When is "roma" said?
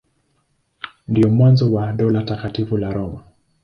2.93-3.23